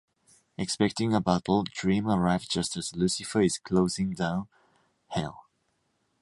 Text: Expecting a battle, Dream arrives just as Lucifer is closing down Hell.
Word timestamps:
Expecting 0.57 1.13
a 1.13 1.21
battle, 1.21 1.63
Dream 1.63 2.07
arrives 2.07 2.47
just 2.47 2.75
as 2.75 2.95
Lucifer 2.95 3.41
is 3.41 3.59
closing 3.59 4.15
down 4.15 4.47
Hell. 5.09 5.45